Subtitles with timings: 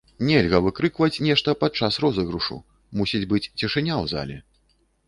[0.27, 2.57] Нельга выкрыкваць нешта падчас розыгрышу,
[3.03, 4.37] мусіць быць цішыня ў зале.